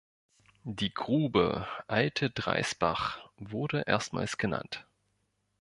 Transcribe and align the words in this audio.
Die 0.63 0.91
Grube 0.91 1.67
"Alte 1.87 2.31
Dreisbach" 2.31 3.19
wurde 3.37 3.83
erstmals 3.85 4.39
genannt. 4.39 4.87